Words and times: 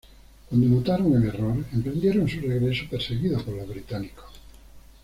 Cuando 0.49 0.67
notaron 0.67 1.13
el 1.15 1.27
error 1.29 1.57
emprendieron 1.71 2.27
su 2.27 2.39
regreso 2.41 2.85
perseguidos 2.89 3.43
por 3.43 3.53
los 3.55 3.67
británicos. 3.67 4.25